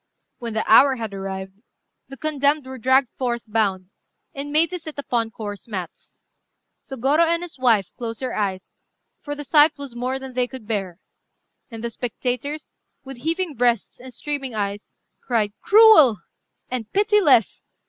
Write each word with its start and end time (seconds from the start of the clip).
When 0.39 0.55
the 0.55 0.67
hour 0.67 0.95
had 0.95 1.13
arrived, 1.13 1.61
the 2.07 2.17
condemned 2.17 2.65
were 2.65 2.79
dragged 2.79 3.09
forth 3.19 3.43
bound, 3.47 3.91
and 4.33 4.51
made 4.51 4.71
to 4.71 4.79
sit 4.79 4.97
upon 4.97 5.29
coarse 5.29 5.67
mats. 5.67 6.15
Sôgorô 6.83 7.19
and 7.27 7.43
his 7.43 7.59
wife 7.59 7.91
closed 7.97 8.19
their 8.19 8.33
eyes, 8.33 8.77
for 9.19 9.35
the 9.35 9.43
sight 9.43 9.77
was 9.77 9.95
more 9.95 10.17
than 10.17 10.33
they 10.33 10.47
could 10.47 10.65
bear; 10.65 10.97
and 11.69 11.83
the 11.83 11.91
spectators, 11.91 12.73
with 13.03 13.17
heaving 13.17 13.53
breasts 13.53 13.99
and 13.99 14.11
streaming 14.11 14.55
eyes, 14.55 14.89
cried 15.21 15.53
"Cruel!" 15.61 16.17
and 16.67 16.91
"Pitiless!" 16.91 17.63